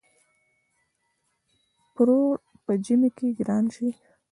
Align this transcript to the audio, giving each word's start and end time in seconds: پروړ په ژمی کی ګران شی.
پروړ 1.93 2.35
په 2.65 2.71
ژمی 2.85 3.09
کی 3.17 3.27
ګران 3.39 3.65
شی. 3.75 3.89